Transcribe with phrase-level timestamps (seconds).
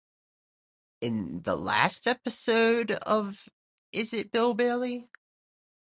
[1.01, 3.47] In the last episode of
[3.91, 5.11] Is It Bill Bailey?